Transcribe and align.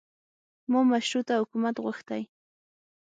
ما 0.71 0.79
مشروطه 0.91 1.33
حکومت 1.41 1.75
غوښتی. 1.83 2.21